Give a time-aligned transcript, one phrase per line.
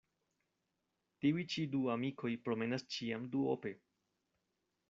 [1.25, 3.75] Tiuj ĉi du amikoj promenas ĉiam duope.